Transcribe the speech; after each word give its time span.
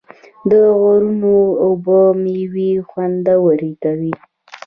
د 0.49 0.51
غرونو 0.79 1.35
اوبه 1.65 1.99
میوې 2.23 2.71
خوندورې 2.89 3.71
کوي. 3.83 4.13